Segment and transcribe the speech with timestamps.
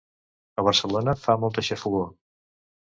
[0.61, 2.13] A Barcelona fa molta xafogor.